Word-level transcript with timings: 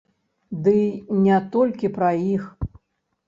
Дый 0.67 0.79
не 1.27 1.37
толькі 1.55 1.91
пра 1.97 2.09
іх. 2.33 2.43